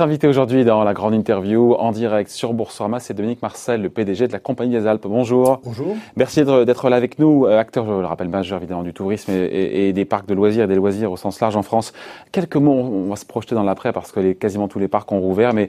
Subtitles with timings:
[0.00, 4.28] Invité aujourd'hui dans la grande interview en direct sur Boursorama, c'est Dominique Marcel, le PDG
[4.28, 5.08] de la Compagnie des Alpes.
[5.08, 5.60] Bonjour.
[5.64, 5.96] Bonjour.
[6.14, 9.92] Merci d'être là avec nous, euh, acteur, je le rappelle, majeur évidemment du tourisme et,
[9.92, 11.92] des parcs de loisirs et des loisirs au sens large en France.
[12.30, 15.10] Quelques mots, on va se projeter dans l'après parce que les, quasiment tous les parcs
[15.10, 15.68] ont rouvert, mais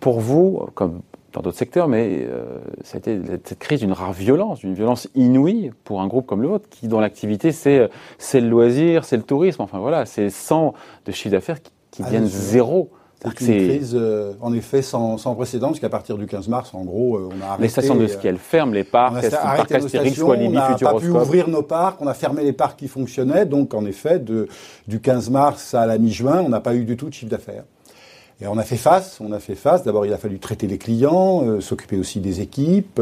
[0.00, 1.02] pour vous, comme
[1.34, 5.08] dans d'autres secteurs, mais euh, ça a été cette crise d'une rare violence, d'une violence
[5.14, 7.90] inouïe pour un groupe comme le vôtre, qui dont l'activité c'est
[8.32, 10.72] le loisir, c'est le tourisme, enfin voilà, c'est 100
[11.04, 12.90] de chiffre d'affaires qui, qui viennent zéro.
[13.20, 16.84] C'est une crise, euh, en effet, sans, sans précédent, puisqu'à partir du 15 mars, en
[16.84, 17.62] gros, euh, on a arrêté...
[17.62, 20.74] Les stations de ski, elles ferment, les parcs, on a arrêté nos stations, on n'a
[20.76, 24.20] pas pu ouvrir nos parcs, on a fermé les parcs qui fonctionnaient, donc en effet,
[24.20, 24.46] de,
[24.86, 27.64] du 15 mars à la mi-juin, on n'a pas eu du tout de chiffre d'affaires.
[28.40, 29.82] Et on a fait face, on a fait face.
[29.82, 33.00] D'abord, il a fallu traiter les clients, euh, s'occuper aussi des équipes.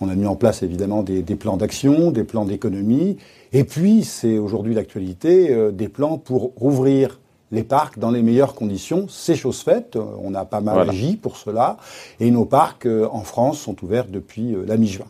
[0.00, 3.16] on a mis en place évidemment des, des plans d'action, des plans d'économie.
[3.52, 7.20] Et puis, c'est aujourd'hui l'actualité, des plans pour rouvrir
[7.52, 9.06] les parcs dans les meilleures conditions.
[9.08, 9.96] C'est chose faite.
[9.96, 11.76] On a pas mal agi pour cela.
[12.20, 15.06] Et nos parcs euh, en France sont ouverts depuis euh, la mi-juin.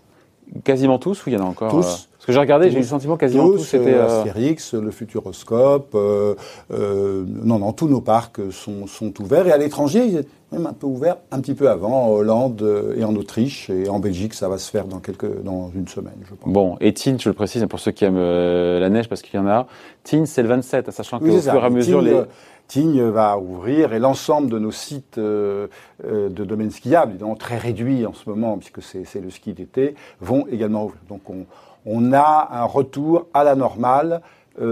[0.65, 2.09] Quasiment tous ou il y en a encore Tous.
[2.27, 5.95] Euh, parce que j'ai regardé, j'ai eu le sentiment quasiment tous, c'était Astérix, le Futuroscope.
[5.95, 9.47] non, non, tous nos parcs sont, sont ouverts.
[9.47, 13.15] Et à l'étranger, même un peu ouvert un petit peu avant, en Hollande et en
[13.17, 13.71] Autriche.
[13.71, 16.53] Et en Belgique, ça va se faire dans, quelques, dans une semaine, je pense.
[16.53, 19.39] Bon, et Tignes, je le précise pour ceux qui aiment euh, la neige, parce qu'il
[19.39, 19.67] y en a.
[20.05, 22.01] Tignes, c'est le 27, sachant que au fur et à mesure...
[22.01, 22.23] les...
[22.69, 25.69] Tignes va ouvrir et l'ensemble de nos sites euh,
[26.05, 29.95] euh, de domaines skiables, évidemment très réduits en ce moment, puisque c'est le ski d'été,
[30.21, 31.01] vont également ouvrir.
[31.09, 31.47] Donc on,
[31.87, 34.21] on, a un retour à la normale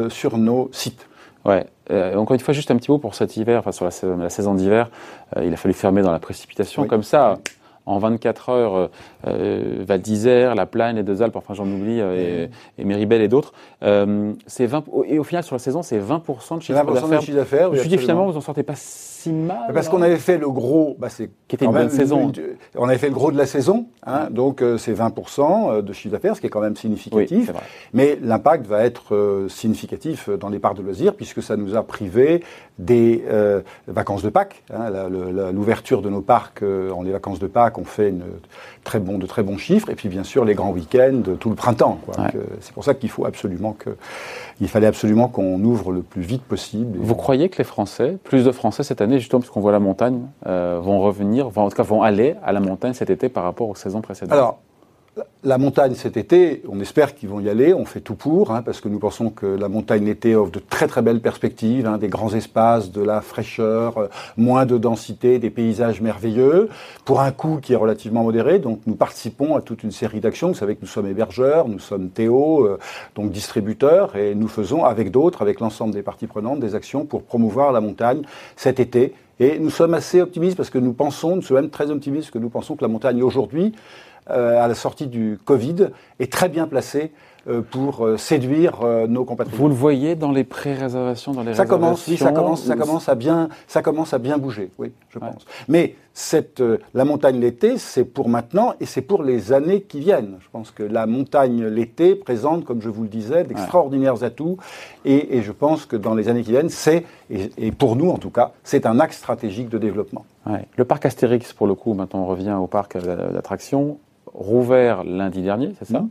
[0.08, 1.06] sur nos sites.
[1.44, 1.66] Ouais.
[1.90, 4.30] Euh, encore une fois, juste un petit mot pour cet hiver, enfin sur la, la
[4.30, 4.88] saison d'hiver,
[5.36, 7.38] euh, il a fallu fermer dans la précipitation comme ça.
[7.86, 8.86] En 24 heures, euh,
[9.26, 12.48] euh, Val d'Isère, La Plagne, les Deux Alpes, enfin j'en oublie, et,
[12.78, 13.52] et Méribel et d'autres.
[14.46, 17.68] c'est 20, et au final, sur la saison, c'est 20% de chiffre d'affaires.
[17.68, 18.76] Je me suis dit finalement, vous en sortez pas
[19.32, 19.72] mal.
[19.72, 22.32] Parce qu'on avait fait le gros, bah c'est qui était une bonne saison.
[22.76, 25.92] on avait fait le gros de la saison, hein, donc euh, c'est 20% euh, de
[25.92, 27.52] chiffre d'affaires, ce qui est quand même significatif.
[27.92, 31.82] mais l'impact va être euh, significatif dans les parcs de loisirs puisque ça nous a
[31.82, 32.42] privé
[32.78, 33.24] des
[33.86, 34.64] vacances de Pâques.
[34.72, 34.90] Hein,
[35.52, 38.24] L'ouverture de nos parcs en les vacances de Pâques, on fait une,
[38.84, 39.90] très bon, de très bons chiffres.
[39.90, 41.98] Et puis bien sûr les grands week-ends, tout le printemps.
[42.60, 43.90] C'est pour ça qu'il faut absolument que,
[44.60, 46.98] il fallait absolument qu'on ouvre le plus vite possible.
[47.00, 50.20] Vous croyez que les Français, plus de Français cette année justement, puisqu'on voit la montagne,
[50.46, 53.44] euh, vont revenir, vont, en tout cas vont aller à la montagne cet été par
[53.44, 54.32] rapport aux saisons précédentes?
[54.32, 54.58] Alors,
[55.44, 58.62] la montagne cet été, on espère qu'ils vont y aller, on fait tout pour, hein,
[58.62, 61.98] parce que nous pensons que la montagne l'été offre de très très belles perspectives, hein,
[61.98, 66.68] des grands espaces, de la fraîcheur, euh, moins de densité, des paysages merveilleux,
[67.04, 68.58] pour un coût qui est relativement modéré.
[68.58, 70.48] Donc nous participons à toute une série d'actions.
[70.48, 72.78] Vous savez que nous sommes hébergeurs, nous sommes Théo, euh,
[73.14, 77.22] donc distributeurs, et nous faisons avec d'autres, avec l'ensemble des parties prenantes, des actions pour
[77.22, 78.22] promouvoir la montagne
[78.56, 79.14] cet été.
[79.40, 82.34] Et nous sommes assez optimistes parce que nous pensons, nous sommes même très optimistes, parce
[82.34, 83.74] que nous pensons que la montagne aujourd'hui
[84.26, 87.12] à la sortie du Covid, est très bien placé
[87.46, 89.60] euh, pour euh, séduire nos compatriotes.
[89.60, 92.74] Vous le voyez dans les pré-réservations, dans les ça réservations commence, oui, ça commence, ça
[92.74, 95.44] commence à bien, ça commence à bien bouger, oui, je pense.
[95.68, 96.62] Mais cette,
[96.94, 100.36] la montagne l'été, c'est pour maintenant et c'est pour les années qui viennent.
[100.40, 104.56] Je pense que la montagne l'été présente, comme je vous le disais, d'extraordinaires atouts
[105.04, 108.08] et, et, je pense que dans les années qui viennent, c'est et, et, pour nous
[108.08, 110.24] en tout cas, c'est un axe stratégique de développement.
[110.46, 110.66] Ouais.
[110.76, 113.98] Le parc Astérix, pour le coup, maintenant on revient au parc d'attractions
[114.34, 116.00] rouvert lundi dernier, c'est ça?
[116.00, 116.10] Mmh.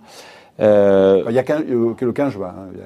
[0.59, 2.53] Euh, il y a euh, que le 15 juin.
[2.55, 2.67] Hein.
[2.73, 2.85] Il y a,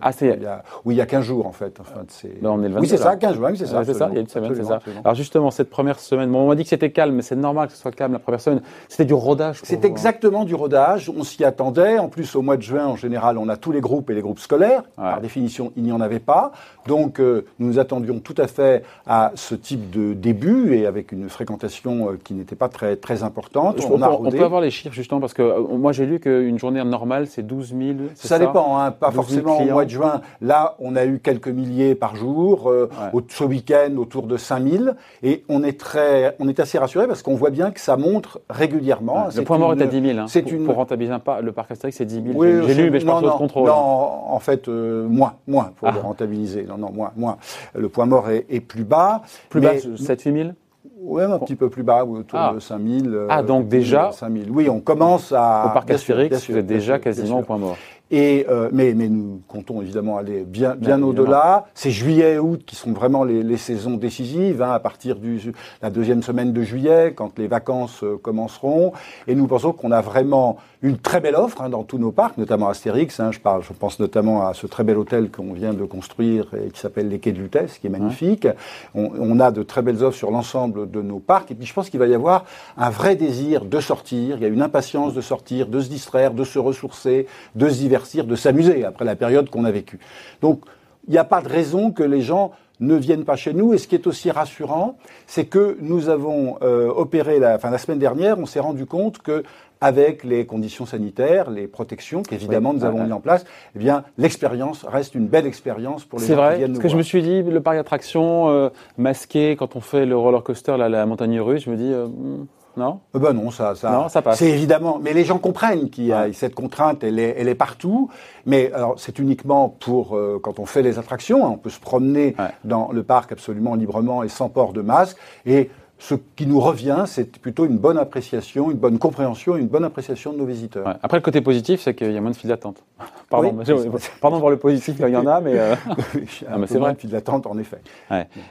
[0.00, 0.38] ah, c'est.
[0.84, 1.78] Oui, il y a 15 jours en fait.
[1.80, 2.00] Enfin,
[2.40, 3.84] ben, on est le 22, oui, c'est ça, 15 juin, oui, c'est ça.
[3.84, 4.80] c'est ça, il y a une semaine, c'est ça.
[5.04, 7.68] Alors justement, cette première semaine, bon, on m'a dit que c'était calme, mais c'est normal
[7.68, 8.62] que ce soit calme la première semaine.
[8.88, 9.60] C'était du rodage.
[9.62, 11.10] C'est exactement du rodage.
[11.14, 11.98] On s'y attendait.
[11.98, 14.22] En plus, au mois de juin, en général, on a tous les groupes et les
[14.22, 14.82] groupes scolaires.
[14.96, 16.52] Par définition, il n'y en avait pas.
[16.86, 21.12] Donc, euh, nous nous attendions tout à fait à ce type de début et avec
[21.12, 23.80] une fréquentation qui n'était pas très très importante.
[23.90, 26.80] on, a on, peut avoir les chiffres justement parce que moi j'ai lu qu'une journée
[26.94, 27.74] normale c'est 12
[28.14, 30.20] ça, dépend, hein, pas forcément au mois de juin.
[30.40, 32.70] Là, on a eu quelques milliers par jour.
[32.70, 32.88] Euh,
[33.28, 34.94] ce week-end, autour de 5000.
[35.22, 38.38] Et on est, très, on est assez rassuré parce qu'on voit bien que ça monte
[38.48, 39.28] régulièrement.
[39.34, 40.18] Le point mort est à 10 000.
[40.18, 40.26] Hein.
[40.28, 40.64] C'est pour, une...
[40.64, 42.26] pour rentabiliser pas, le parc Astérix, c'est 10 000.
[42.34, 43.68] Oui, J'ai lu, mais je pense non, contrôle.
[43.68, 46.02] Non, en fait, euh, moins, moins pour le ah.
[46.02, 46.64] rentabiliser.
[46.64, 47.38] Non, non, moins, moins.
[47.74, 49.22] Le point mort est, est plus bas.
[49.48, 50.48] Plus bas, 7 8 000
[50.98, 52.52] Oui, un petit peu plus bas, autour ah.
[52.54, 53.26] de 5000.
[53.28, 54.50] Ah, donc déjà 5000.
[54.50, 55.66] Oui, on commence à.
[55.66, 57.76] Au parc Astérix, vous êtes déjà quasiment au point mort.
[58.10, 61.66] Et, euh, mais, mais nous comptons évidemment aller bien, bien au-delà.
[61.74, 65.38] C'est juillet et août qui sont vraiment les, les saisons décisives, hein, à partir de
[65.80, 68.92] la deuxième semaine de juillet, quand les vacances euh, commenceront.
[69.26, 72.36] Et nous pensons qu'on a vraiment une très belle offre hein, dans tous nos parcs,
[72.36, 73.18] notamment Astérix.
[73.18, 76.46] Hein, je, parle, je pense notamment à ce très bel hôtel qu'on vient de construire
[76.54, 78.46] et qui s'appelle les Quais de Lutèce, qui est magnifique.
[78.94, 81.50] On, on, a de très belles offres sur l'ensemble de nos parcs.
[81.50, 82.44] Et puis je pense qu'il va y avoir
[82.76, 84.36] un vrai désir de sortir.
[84.36, 87.78] Il y a une impatience de sortir, de se distraire, de se ressourcer, de se
[87.78, 89.98] divertir de s'amuser après la période qu'on a vécue.
[90.42, 90.60] Donc,
[91.08, 93.72] il n'y a pas de raison que les gens ne viennent pas chez nous.
[93.72, 94.96] Et ce qui est aussi rassurant,
[95.26, 99.18] c'est que nous avons euh, opéré la, enfin, la semaine dernière, on s'est rendu compte
[99.18, 99.44] que
[99.84, 103.44] avec les conditions sanitaires, les protections qu'évidemment nous avons mis en place,
[103.76, 106.82] eh bien l'expérience reste une belle expérience pour les gens vrai, qui viennent nous voir.
[106.82, 109.80] C'est vrai, parce que je me suis dit, le parc d'attractions euh, masqué, quand on
[109.80, 112.46] fait le roller coaster, la, la montagne russe, je me dis, euh, hmm,
[112.76, 113.00] non?
[113.14, 114.38] Euh, Ben non, ça, ça, non, ça passe.
[114.38, 117.54] C'est évidemment, mais les gens comprennent qu'il y a cette contrainte, elle est, elle est
[117.54, 118.10] partout.
[118.46, 121.46] Mais alors, c'est uniquement pour euh, quand on fait les attractions.
[121.46, 122.50] Hein, on peut se promener ouais.
[122.64, 125.18] dans le parc absolument librement et sans port de masque.
[125.46, 125.70] Et
[126.04, 130.34] ce qui nous revient, c'est plutôt une bonne appréciation, une bonne compréhension, une bonne appréciation
[130.34, 130.98] de nos visiteurs.
[131.02, 132.84] Après, le côté positif, c'est qu'il y a moins de files d'attente.
[133.30, 133.56] Pardon,
[134.20, 135.74] pardon pour le positif, il y en a, mais euh...
[136.14, 136.94] oui, ah, c'est vrai.
[136.94, 137.78] Files d'attente, en effet.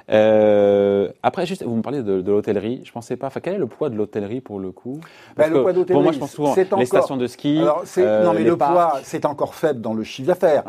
[0.10, 2.82] Euh, après, juste, vous me parlez de, l'hôtellerie.
[2.84, 3.30] Je ne pensais pas.
[3.42, 5.00] Quel est le poids de l'hôtellerie pour le coup?
[5.38, 5.94] Bah, le poids d'hôtellerie.
[5.94, 7.62] Pour moi, je pense souvent les stations de ski.
[7.98, 10.64] Euh, non, mais le poids, c'est encore faible dans le chiffre d'affaires.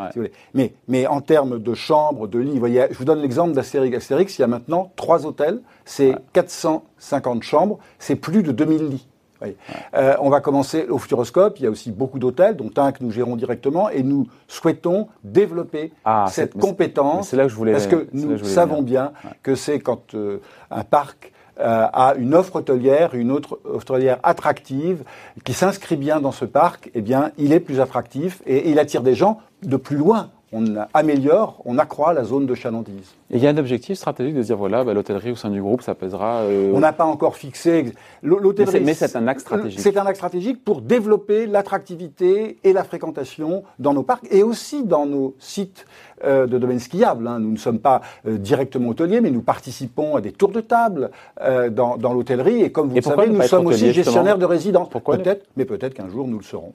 [0.53, 3.97] Mais, mais en termes de chambres, de lits, voyez, je vous donne l'exemple d'Astérix.
[3.97, 8.89] Astérix, il y a maintenant trois hôtels, c'est 400 250 chambres, c'est plus de 2000
[8.89, 9.09] lits.
[9.95, 11.59] Euh, on va commencer au Futuroscope.
[11.59, 15.09] Il y a aussi beaucoup d'hôtels, dont un que nous gérons directement, et nous souhaitons
[15.23, 17.29] développer ah, cette compétence.
[17.29, 17.73] C'est là que je voulais.
[17.73, 19.13] Parce que nous savons bien
[19.43, 20.41] que c'est quand euh,
[20.71, 25.05] un parc euh, a une offre hôtelière, une autre hôtelière attractive,
[25.45, 29.03] qui s'inscrit bien dans ce parc, eh bien, il est plus attractif et il attire
[29.03, 30.65] des gens de plus loin on
[30.95, 33.13] améliore, on accroît la zone de chalandise.
[33.33, 35.61] Et il y a un objectif stratégique de dire voilà, bah, l'hôtellerie au sein du
[35.61, 36.43] groupe, ça pèsera.
[36.43, 37.93] euh, On n'a pas encore fixé.
[38.23, 38.81] L'hôtellerie.
[38.85, 39.81] Mais c'est- un axe stratégique.
[39.81, 44.85] C'est un axe stratégique pour développer l'attractivité et la fréquentation dans nos parcs et aussi
[44.85, 45.87] dans nos sites
[46.25, 47.27] euh, de domaine skiable.
[47.27, 47.41] hein.
[47.41, 51.11] Nous ne sommes pas euh, directement hôteliers, mais nous participons à des tours de table
[51.73, 52.63] dans, dans l'hôtellerie.
[52.63, 54.89] Et comme vous Et le savez, nous sommes aussi gestionnaires de résidence.
[55.25, 56.73] Peut-être, mais peut-être qu'un jour nous le serons.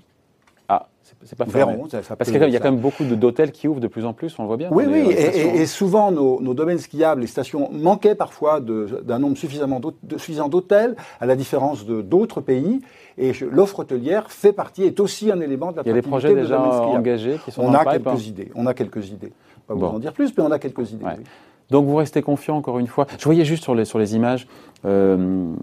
[0.71, 0.87] Ah,
[1.23, 1.73] c'est- pas fermé.
[1.73, 3.87] verrons, ça- ça Parce qu'il y a ça- quand même beaucoup d'hôtels qui ouvrent de
[3.87, 4.69] plus en plus, on le voit bien.
[4.71, 9.35] Oui, oui, euh, et, souvent nos, nos domaines skiables, les stations manquaient parfois d'un nombre
[9.35, 12.81] suffisamment de- suffisant d'hôtels, à la différence d'autres pays.
[13.17, 16.01] Et l'offre hôtelière fait partie, est aussi un élément de la Il y a des
[16.03, 18.15] projets déjà engagés qui sont On a pipe, quelques hein.
[18.27, 18.51] idées.
[18.55, 19.33] On a quelques idées.
[19.67, 19.87] Pas vous Bon.
[19.87, 21.03] en dire plus, mais on a quelques idées.
[21.03, 21.15] Ouais.
[21.17, 21.23] oui.
[21.71, 23.07] Donc vous restez confiant encore une fois.
[23.17, 24.47] Je voyais juste sur les, sur les images
[24.85, 25.53] euh,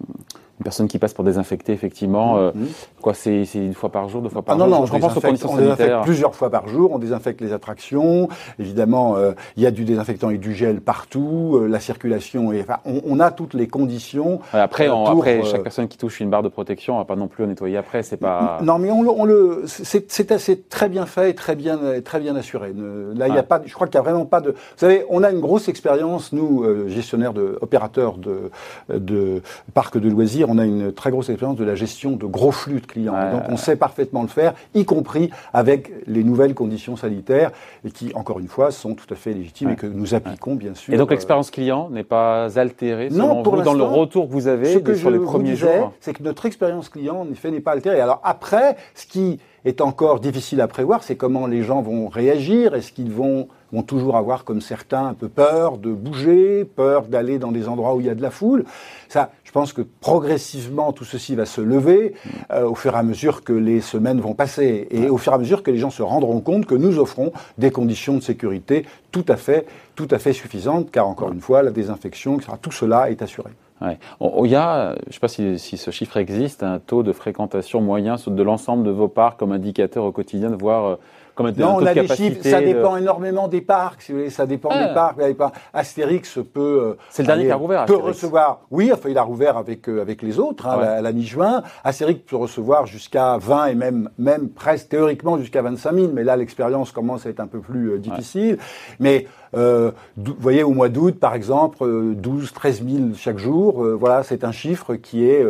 [0.58, 2.38] une personne qui passe pour désinfecter, effectivement.
[2.38, 2.66] euh, Mhm.
[3.02, 4.94] Quoi, c'est une fois par jour, deux fois par Ah non, jour non, Je on
[4.96, 9.16] repense aux désinfecte, conditions on désinfecte plusieurs fois par jour, on désinfecte les attractions, évidemment,
[9.16, 12.78] euh, il y a du désinfectant et du gel partout, euh, la circulation, est, enfin,
[12.84, 14.40] on, on a toutes les conditions.
[14.52, 17.16] Après, on- pour, après chaque personne qui touche une barre de protection, on va pas
[17.16, 18.02] non plus en nettoyer après.
[18.02, 18.58] C'est pas.
[18.62, 22.18] Non, mais on le, on le c'est, assez très bien fait, et très bien, très
[22.18, 22.72] bien assuré.
[22.74, 24.50] Ne- Là, il y a pas, je crois qu'il y a vraiment pas de.
[24.50, 28.50] Vous savez, on a une grosse expérience, nous, gestionnaires de, opérateurs de,
[28.92, 29.42] de
[29.74, 32.80] parcs de loisirs, on a une très grosse expérience de la gestion de gros flux
[32.80, 33.14] de clients.
[33.14, 33.32] Ouais.
[33.32, 37.50] Donc, on sait parfaitement le faire, y compris avec les nouvelles conditions sanitaires,
[37.84, 39.72] et qui, encore une fois, sont tout à fait légitimes Ouais.
[39.74, 40.92] et que nous appliquons, bien sûr.
[40.94, 44.32] Et donc euh, l'expérience client n'est pas altérée Non, pour vous dans le retour que
[44.32, 45.92] vous avez ce que sur les premiers vous disais, jours.
[46.00, 48.00] c'est que notre expérience client, en effet, n'est pas altérée.
[48.00, 52.76] Alors après, ce qui est encore difficile à prévoir, c'est comment les gens vont réagir.
[52.76, 57.40] Est-ce qu'ils vont, vont toujours avoir, comme certains, un peu peur de bouger, peur d'aller
[57.40, 58.64] dans des endroits où il y a de la foule
[59.08, 62.14] Ça, je pense que progressivement, tout ceci va se lever
[62.52, 65.34] euh, au fur et à mesure que les semaines vont passer et au fur et
[65.34, 68.86] à mesure que les gens se rendront compte que nous offrons des conditions de sécurité
[69.10, 72.72] tout à fait, tout à fait suffisantes, car encore une fois, la désinfection, etc., tout
[72.72, 73.50] cela est assuré.
[73.82, 73.98] Ouais.
[74.44, 77.12] Il y a, je ne sais pas si, si ce chiffre existe, un taux de
[77.12, 80.96] fréquentation moyen de l'ensemble de vos parcs comme indicateur au quotidien, de voir euh,
[81.36, 84.10] comme un Non, on de a des chiffres, ça de- dépend énormément des parcs, si
[84.10, 84.88] vous voulez, ça dépend Ah.
[84.88, 85.20] des parcs.
[85.20, 86.60] Avez pas- Astérix peut.
[86.60, 88.16] euh, C'est le dernier qui a rouvert, Peut Astérix.
[88.16, 88.60] recevoir.
[88.72, 90.86] Oui, enfin, il a rouvert avec euh, avec les autres, hein, Ouais.
[90.86, 91.62] à la mi-juin.
[91.84, 96.36] Astérix peut recevoir jusqu'à 20 et même même presque théoriquement jusqu'à 25 000, mais là
[96.36, 98.58] l'expérience commence à être un peu plus euh, difficile.
[98.98, 103.82] Mais Euh, vous voyez, au mois d'août, par exemple, 12, 13 000 chaque jour.
[103.96, 105.46] voilà, c'est un chiffre qui est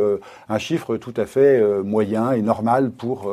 [0.49, 3.33] un chiffre tout à fait moyen et normal pour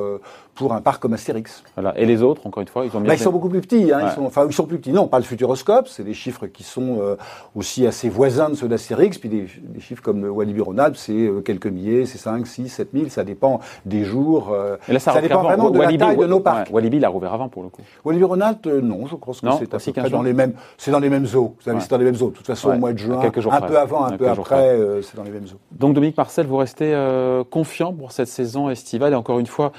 [0.56, 1.64] pour un parc comme Astérix.
[1.76, 1.98] Voilà.
[1.98, 3.10] Et les autres, encore une fois, ils ont bien.
[3.10, 3.92] Bah, ils sont beaucoup plus petits.
[3.92, 4.92] Hein, ils sont, enfin, ils sont plus petits.
[4.92, 5.88] Non, pas le Futuroscope.
[5.88, 7.16] C'est des chiffres qui sont euh,
[7.56, 9.18] aussi assez voisins de ceux d'Astérix.
[9.18, 12.90] Puis des, des, chiffres comme Walibi Ronald, c'est euh, quelques milliers, c'est 5, 6, 7
[12.94, 13.10] 000.
[13.10, 14.52] Ça dépend des jours.
[14.52, 16.68] Euh, Et là, ça, ça dépend vraiment de la taille de nos parcs.
[16.68, 17.82] Ouais, Walibi l'a rouvert avant pour le coup.
[18.06, 20.54] Walibi Ronald, non, je pense que c'est à peu près dans les mêmes.
[20.78, 21.56] C'est dans les mêmes eaux.
[21.58, 22.30] Vous savez, c'est dans les mêmes eaux.
[22.30, 25.24] De toute façon, au mois de juin, un peu avant, un peu après, c'est dans
[25.24, 25.60] les mêmes eaux.
[25.72, 26.96] Donc Dominique Marcel, vous restez
[27.50, 29.14] confiant pour cette saison estivale.
[29.14, 29.72] Et encore une fois,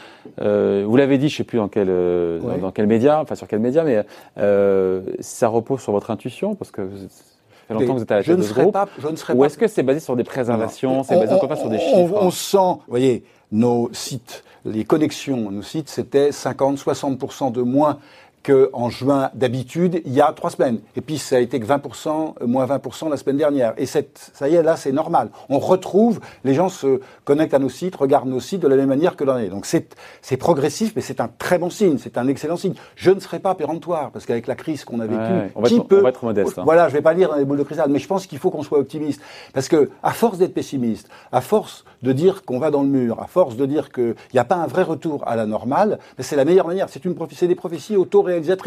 [0.86, 3.84] vous l'avez dit, je plus dans quel, euh, dans, quel média, enfin sur quel média,
[3.84, 4.04] mais
[4.38, 7.24] euh, ça repose sur votre intuition parce que ça
[7.68, 8.72] fait longtemps que vous êtes à la tête de ce groupe.
[8.72, 11.56] Pas, je ne serais Ou est-ce que c'est basé sur des préservations, c'est basé on,
[11.56, 17.52] sur des chiffres on, sent, vous voyez, nos sites, les connexions, nos sites, c'était 50-60%
[17.52, 17.98] de moins
[18.44, 20.80] qu'en juin d'habitude, il y a trois semaines.
[20.96, 23.72] Et puis ça a été que 20%, euh, moins 20% la semaine dernière.
[23.78, 25.30] Et cette, ça y est, là, c'est normal.
[25.48, 28.88] On retrouve, les gens se connectent à nos sites, regardent nos sites de la même
[28.88, 29.40] manière que l'année.
[29.40, 29.50] année.
[29.50, 32.74] Donc c'est, progressif, mais c'est un très bon signe, c'est un excellent signe.
[32.96, 35.22] Je ne serai pas péremptoire, parce qu'avec la crise qu'on a vécue,
[35.54, 36.58] on, va être, on va être modeste.
[36.58, 36.62] Hein.
[36.64, 38.50] Voilà, je vais pas lire dans les boules de cristal, mais je pense qu'il faut
[38.50, 39.22] qu'on soit optimiste.
[39.54, 43.20] Parce que, à force d'être pessimiste, à force de dire qu'on va dans le mur,
[43.20, 46.36] à force de dire qu'il n'y a pas un vrai retour à la normale, c'est
[46.36, 46.88] la meilleure manière.
[46.90, 47.96] C'est une c'est des prophéties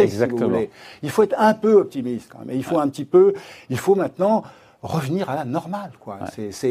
[0.03, 0.59] Exactement.
[1.03, 2.55] Il faut être un peu optimiste quand même.
[2.55, 3.33] il faut un petit peu.
[3.69, 4.43] Il faut maintenant
[4.81, 5.91] revenir à la normale.
[5.99, 6.19] Quoi.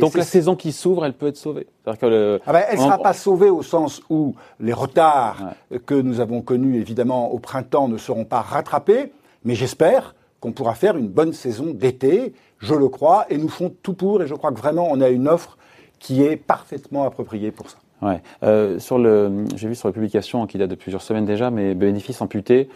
[0.00, 1.66] Donc la saison qui s'ouvre, elle peut être sauvée.
[1.84, 5.54] Que ah ben, elle ne sera pas sauvée au sens où les retards
[5.86, 9.12] que nous avons connus évidemment au printemps ne seront pas rattrapés,
[9.44, 13.72] mais j'espère qu'on pourra faire une bonne saison d'été, je le crois, et nous font
[13.82, 15.56] tout pour, et je crois que vraiment on a une offre
[15.98, 17.78] qui est parfaitement appropriée pour ça.
[18.02, 18.20] Ouais.
[18.42, 21.74] Euh, sur le, j'ai vu sur les publications qui datent de plusieurs semaines déjà, mais
[21.74, 22.68] bénéfices amputés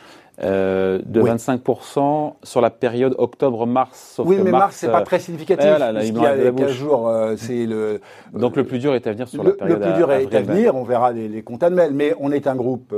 [0.43, 4.21] euh, de 25% sur la période octobre-mars.
[4.25, 5.69] Oui, mais mars, c'est pas euh, très significatif.
[5.69, 8.00] Voilà, là, il y a 15 jours, euh, c'est le.
[8.33, 9.79] Donc le plus dur est à venir sur la période.
[9.79, 10.75] Le plus dur est à venir.
[10.75, 12.95] On verra les, les comptes annuels, mais on est un groupe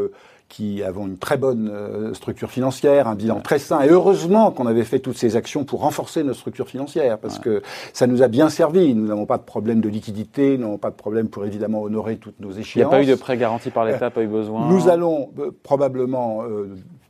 [0.53, 3.81] qui avons une très bonne structure financière, un bilan très sain.
[3.81, 7.63] Et heureusement qu'on avait fait toutes ces actions pour renforcer notre structure financière, parce que
[7.95, 8.95] ça nous a bien servi.
[8.95, 12.19] Nous n'avons pas de problème de liquidité, nous n'avons pas de problème pour évidemment honorer
[12.19, 12.75] toutes nos échéances.
[12.75, 14.69] Il n'y a pas eu de prêt garanti par l'État, pas eu besoin.
[14.69, 15.31] Nous allons
[15.63, 17.02] probablement et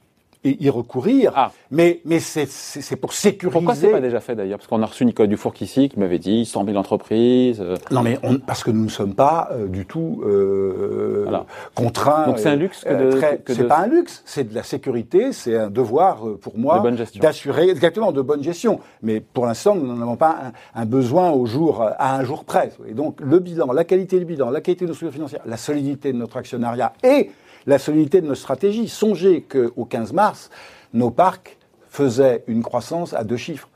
[0.45, 1.33] y recourir.
[1.37, 1.53] Ah.
[1.71, 3.53] Mais, mais c'est pour sécuriser.
[3.53, 4.59] Pourquoi c'est pas déjà fait d'ailleurs?
[4.59, 7.61] Parce qu'on a reçu Nicole Dufour ici qui m'avait dit 100 000 entreprises.
[7.61, 7.77] Euh.
[7.91, 11.27] Non, mais on, parce que nous ne sommes pas euh, du tout euh,
[11.75, 12.27] contraints.
[12.27, 13.21] Donc c'est un luxe que de.
[13.47, 16.83] c'est pas un luxe, c'est de la sécurité, c'est un devoir pour moi
[17.21, 18.81] d'assurer exactement de bonne gestion.
[19.03, 22.73] Mais pour l'instant, nous n'en avons pas un, besoin au jour à un jour près.
[22.89, 25.57] Et donc le bilan, la qualité du bilan, la qualité de nos structures financières, la
[25.57, 27.31] solidité de notre actionnariat et
[27.67, 28.89] la solidité de nos stratégies.
[28.89, 30.51] Songez qu'au 15 mars,
[30.93, 31.57] nos parcs
[31.89, 33.69] faisaient une croissance à deux chiffres,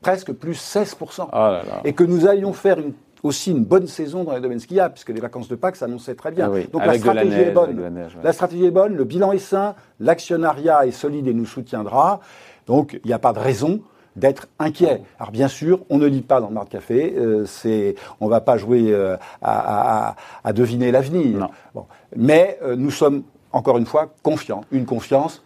[0.00, 1.28] presque plus 16%.
[1.32, 2.78] Ah Et que nous allions faire
[3.22, 6.30] aussi une bonne saison dans les domaines skiables, puisque les vacances de Pâques s'annonçaient très
[6.30, 6.50] bien.
[6.52, 8.04] Ah Donc la stratégie est bonne.
[8.22, 12.20] La stratégie est bonne, le bilan est sain, l'actionnariat est solide et nous soutiendra.
[12.66, 13.80] Donc il n'y a pas de raison
[14.16, 15.02] d'être inquiet.
[15.18, 18.40] Alors bien sûr, on ne lit pas dans le Marc Café, euh, c'est, on va
[18.40, 21.48] pas jouer euh, à, à, à, deviner l'avenir.
[21.74, 21.86] Bon.
[22.16, 25.42] Mais euh, nous sommes encore une fois confiants, une confiance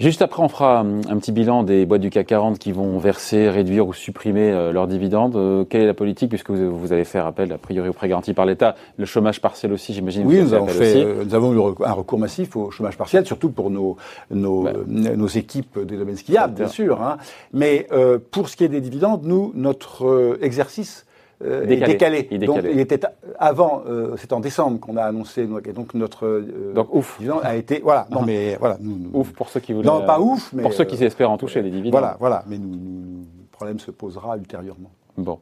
[0.00, 3.50] Juste après, on fera un petit bilan des boîtes du CAC 40 qui vont verser,
[3.50, 5.36] réduire ou supprimer euh, leurs dividendes.
[5.36, 8.32] Euh, quelle est la politique, puisque vous, allez faire appel, a priori, au prêt garanti
[8.32, 11.74] par l'État Le chômage partiel aussi, j'imagine Oui, nous avons, fait, euh, nous avons eu
[11.84, 13.98] un recours massif au chômage partiel, surtout pour nos,
[14.30, 14.72] nos, bah.
[14.86, 17.02] nos équipes des domaines skiables, bien sûr.
[17.02, 17.18] Hein.
[17.52, 17.86] Mais
[18.30, 21.04] pour ce qui est des dividendes, nous, notre exercice
[21.44, 22.28] euh, décalé.
[22.30, 23.00] Il Donc, il était
[23.38, 27.80] avant, euh, c'est en décembre qu'on a annoncé, donc notre euh, donc ouf a été
[27.82, 28.06] voilà.
[28.10, 28.78] Non mais voilà.
[29.12, 29.86] ouf pour ceux qui voulaient.
[29.86, 32.00] Non pas ouf, mais pour ceux qui espèrent en toucher les dividendes.
[32.00, 32.42] Voilà, voilà.
[32.46, 34.90] Mais nous, le problème se posera ultérieurement.
[35.18, 35.38] Bon,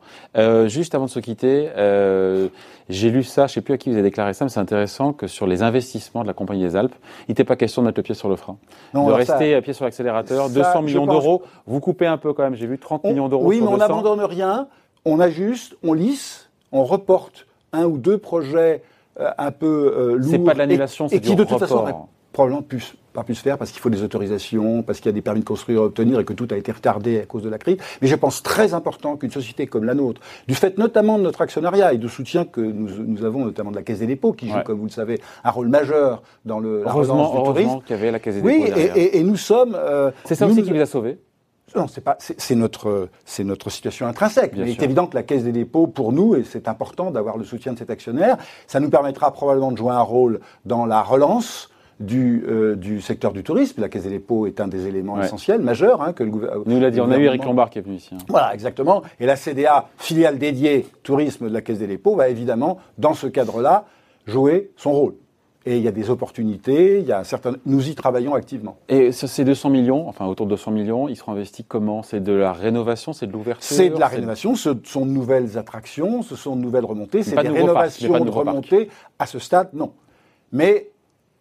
[0.68, 1.68] juste avant de se quitter,
[2.88, 4.60] j'ai lu ça, je ne sais plus à qui vous avez déclaré ça, mais c'est
[4.60, 6.94] intéressant que sur les investissements de la Compagnie des Alpes,
[7.26, 8.56] il n'était pas question de mettre le pied sur le frein,
[8.92, 10.48] non, de rester à pied sur l'accélérateur.
[10.48, 12.54] 200 millions d'euros, vous coupez un peu quand même.
[12.54, 13.46] J'ai vu 30 millions d'euros.
[13.46, 14.68] Oui, mais on n'abandonne rien
[15.04, 18.82] on ajuste, on lisse, on reporte un ou deux projets
[19.20, 20.30] euh, un peu euh, lourds.
[20.30, 23.42] C'est pas de l'annulation, c'est Et qui, de toute façon, probablement plus, pas pu se
[23.42, 25.84] faire parce qu'il faut des autorisations, parce qu'il y a des permis de construire à
[25.84, 27.76] obtenir et que tout a été retardé à cause de la crise.
[28.02, 31.40] Mais je pense très important qu'une société comme la nôtre, du fait notamment de notre
[31.40, 34.60] actionnariat et du soutien que nous, avons notamment de la Caisse des dépôts, qui joue,
[34.64, 37.80] comme vous le savez, un rôle majeur dans le, la relance du tourisme.
[37.86, 38.64] qu'il y avait la Caisse des dépôts.
[38.64, 39.76] Oui, et, et, nous sommes.
[39.76, 41.18] Euh, c'est ça aussi qui vous a sauvé
[41.76, 44.52] non, c'est pas, c'est notre, c'est notre situation intrinsèque.
[44.56, 47.44] il est évident que la Caisse des dépôts, pour nous, et c'est important d'avoir le
[47.44, 51.70] soutien de cet actionnaire, ça nous permettra probablement de jouer un rôle dans la relance
[52.00, 53.80] du, euh, du secteur du tourisme.
[53.80, 56.64] La Caisse des dépôts est un des éléments essentiels, majeurs, hein, que le gouvernement.
[56.66, 58.14] Nous l'a dit, on a eu Eric Lombard qui est venu ici.
[58.14, 58.18] Hein.
[58.28, 59.02] Voilà, exactement.
[59.20, 63.26] Et la CDA, filiale dédiée tourisme de la Caisse des dépôts, va évidemment, dans ce
[63.26, 63.86] cadre-là,
[64.26, 65.14] jouer son rôle.
[65.66, 67.54] Et il y a des opportunités, il y a certains...
[67.64, 68.76] nous y travaillons activement.
[68.90, 72.02] Et ces 200 millions, enfin autour de 200 millions, ils seront investis comment?
[72.02, 73.64] C'est de la rénovation, c'est de l'ouverture?
[73.64, 77.40] C'est de la rénovation, ce sont de nouvelles attractions, ce sont de nouvelles remontées, c'est
[77.40, 78.90] des rénovations de, de remontées.
[79.18, 79.92] À ce stade, non.
[80.52, 80.90] Mais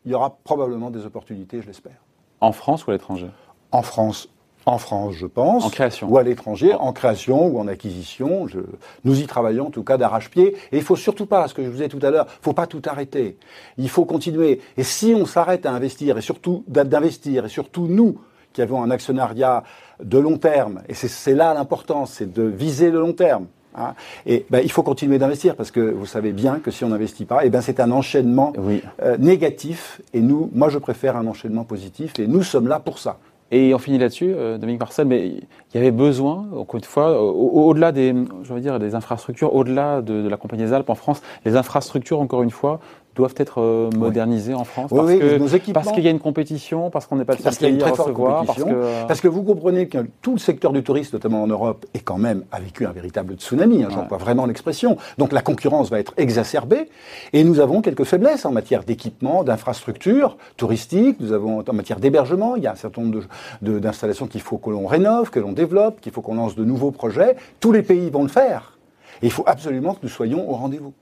[0.06, 2.01] il y aura probablement des opportunités, je l'espère.
[2.39, 3.27] En France ou à l'étranger?
[3.72, 4.30] En France,
[4.65, 5.65] en France, je pense.
[5.65, 6.10] En création.
[6.10, 8.48] Ou à l'étranger, en création ou en acquisition.
[8.48, 8.60] Je,
[9.03, 10.55] nous y travaillons en tout cas d'arrache-pied.
[10.72, 12.53] Et il faut surtout pas, ce que je vous ai tout à l'heure, il faut
[12.53, 13.38] pas tout arrêter.
[13.77, 14.62] Il faut continuer.
[14.77, 18.20] Et si on s'arrête à investir, et surtout d'investir, et surtout nous,
[18.53, 19.63] qui avons un actionnariat
[20.01, 23.48] de long terme, et c'est là l'importance, c'est de viser le long terme.
[23.75, 23.96] Hein,
[24.27, 27.25] et ben, il faut continuer d'investir parce que vous savez bien que si on n'investit
[27.25, 28.53] pas, et eh ben, c'est un enchaînement
[29.01, 30.00] euh, négatif.
[30.13, 32.20] Et nous, moi, je préfère un enchaînement positif.
[32.20, 33.17] Et nous sommes là pour ça.
[33.52, 35.46] Et on finit là-dessus, euh, Dominique Marcel, mais il
[35.76, 40.64] y avait besoin, encore une fois, au-delà des, des infrastructures, au-delà de, de, la Compagnie
[40.64, 42.80] des Alpes en France, les infrastructures, encore une fois,
[43.15, 47.05] doivent être euh, modernisés en France parce, que, parce qu'il y a une compétition, parce
[47.05, 48.46] qu'on n'est pas le seul pays à recevoir.
[48.46, 49.08] Parce que...
[49.08, 52.17] parce que vous comprenez que tout le secteur du tourisme, notamment en Europe, est quand
[52.17, 53.84] même a vécu un véritable tsunami.
[53.84, 54.98] Hein, J'en vois vraiment l'expression.
[55.17, 56.89] Donc la concurrence va être exacerbée
[57.34, 61.20] et nous avons quelques faiblesses en matière d'équipement, d'infrastructures touristiques.
[61.20, 63.22] Nous avons en matière d'hébergement, il y a un certain nombre
[63.62, 66.91] d'installations qu'il faut que l'on rénove, que l'on développe, qu'il faut qu'on lance de nouveaux
[66.91, 67.36] projets.
[67.60, 68.77] Tous les pays vont le faire.
[69.22, 70.93] Et il faut absolument que nous soyons au rendez-vous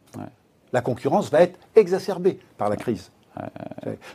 [0.73, 3.11] la concurrence va être exacerbée par la crise.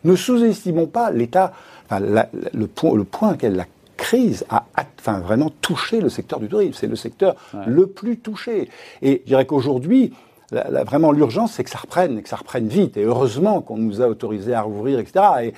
[0.04, 1.52] Ne sous-estimons pas l'État,
[1.90, 3.64] le, point, le point la
[3.96, 4.64] crise a
[5.00, 6.74] enfin, vraiment touché le secteur du tourisme.
[6.74, 7.36] C'est le secteur
[7.66, 8.68] le plus touché.
[9.02, 10.12] Et je dirais qu'aujourd'hui,
[10.50, 12.96] vraiment l'urgence, c'est que ça reprenne, et que ça reprenne vite.
[12.96, 15.24] Et heureusement qu'on nous a autorisé à rouvrir, etc.
[15.42, 15.54] Et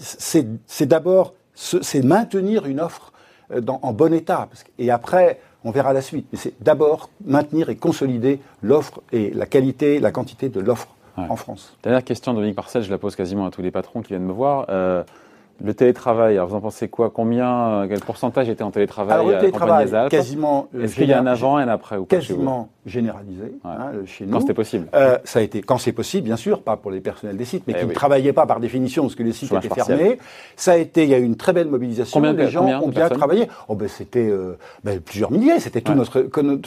[0.00, 3.12] c'est d'abord, c'est maintenir une offre
[3.52, 4.48] euh, en bon état.
[4.78, 6.26] et après, on verra la suite.
[6.32, 11.36] Mais c'est d'abord maintenir et consolider l'offre et la qualité, la quantité de l'offre en
[11.36, 11.76] France.
[11.82, 14.32] Dernière question, Dominique Parcel, je la pose quasiment à tous les patrons qui viennent me
[14.32, 14.66] voir.
[14.68, 15.02] Euh,
[15.62, 17.10] le télétravail, alors vous en pensez quoi?
[17.10, 20.66] Combien, quel pourcentage était en télétravail alors, le télétravail, quasiment.
[20.74, 24.26] Euh, Est-ce qu'il y a un avant et un après ou Quasiment généralisé hein, chez
[24.26, 24.32] nous.
[24.32, 24.88] Quand c'était possible.
[24.94, 27.64] Euh, ça a été quand c'est possible, bien sûr, pas pour les personnels des sites,
[27.66, 30.18] mais eh qui ne travaillaient pas par définition parce que les sites étaient fermés.
[30.56, 32.20] Ça a été, il y a eu une très belle mobilisation.
[32.20, 33.48] Combien les gens ont bien travaillé.
[33.68, 35.60] Oh ben c'était euh, ben, plusieurs milliers.
[35.60, 36.20] C'était tout notre,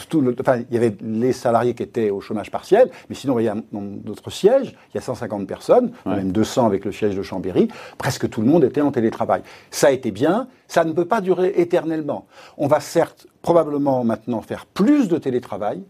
[0.08, 3.38] tout le, enfin il y avait les salariés qui étaient au chômage partiel, mais sinon
[3.38, 7.14] il y a notre siège, il y a 150 personnes, même 200 avec le siège
[7.14, 7.68] de Chambéry.
[7.96, 9.42] Presque tout le monde était en télétravail.
[9.70, 12.26] Ça a été bien, ça ne peut pas durer éternellement.
[12.56, 15.82] On va certes probablement maintenant faire plus de télétravail,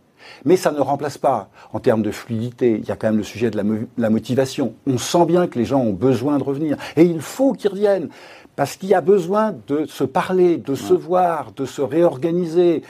[0.45, 3.23] mais ça ne remplace pas, en termes de fluidité, il y a quand même le
[3.23, 3.61] sujet de
[3.97, 4.75] la, motivation.
[4.87, 6.77] On sent bien que les gens ont besoin de revenir.
[6.97, 8.09] Et il faut qu'ils reviennent.
[8.57, 12.83] Parce qu'il y a besoin de se parler, de se voir, de se réorganiser.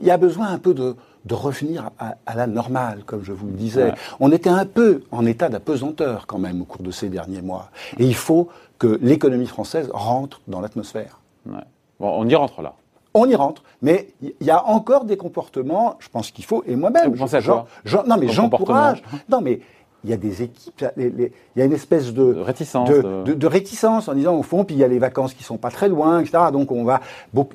[0.00, 0.94] Il y a besoin un peu de,
[1.30, 3.92] revenir à, la normale, comme je vous le disais.
[4.20, 7.70] On était un peu en état d'apesanteur quand même au cours de ces derniers mois.
[7.98, 8.48] Et il faut
[8.78, 11.20] que l'économie française rentre dans l'atmosphère.
[11.44, 11.56] Bon,
[12.00, 12.74] on y rentre là.
[13.18, 16.76] On y rentre, mais il y a encore des comportements, je pense qu'il faut, et
[16.76, 17.66] moi-même, je, genre,
[18.06, 19.60] non mais j'encourage, non mais
[20.04, 24.14] il y a des équipes, il y a une espèce de, réticence, de, réticence en
[24.14, 26.44] disant au fond, puis il y a les vacances qui sont pas très loin, etc.
[26.52, 27.00] Donc on va,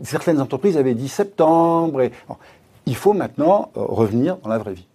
[0.02, 2.12] certaines entreprises avaient dit septembre, et
[2.88, 4.88] il faut maintenant euh, revenir dans la vraie vie.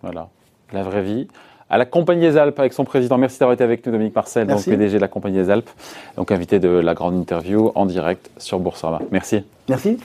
[0.00, 0.30] Voilà,
[0.72, 1.28] la vraie vie
[1.68, 3.18] à la Compagnie des Alpes avec son président.
[3.18, 5.70] Merci d'avoir été avec nous, Dominique Marcel, donc PDG de la Compagnie des Alpes,
[6.16, 9.00] donc invité de la grande interview en direct sur Boursorama.
[9.10, 9.44] Merci.
[9.68, 9.98] Merci.